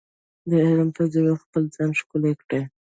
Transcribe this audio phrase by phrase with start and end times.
[0.49, 2.63] د علم په زیور خپل ځان ښکلی کړئ.